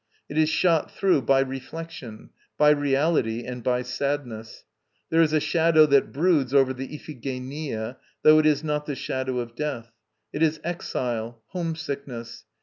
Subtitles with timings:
[0.27, 4.63] It is shot through by reflection, by reality and by sadness.
[5.11, 9.37] There is a shadow that broods over the Iphigenia, though it is not the shadow
[9.37, 9.91] of death.
[10.33, 12.45] It is exile, homesickness.